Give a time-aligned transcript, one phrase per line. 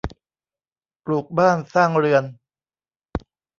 [1.05, 2.23] ปลูกบ้านสร้างเรือน